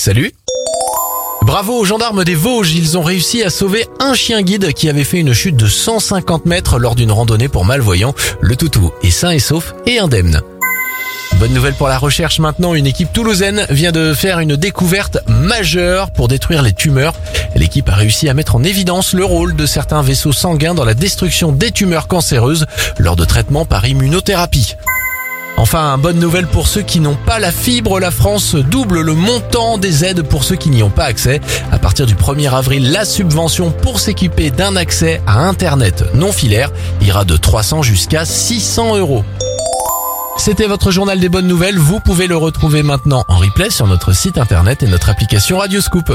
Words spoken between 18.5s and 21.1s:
en évidence le rôle de certains vaisseaux sanguins dans la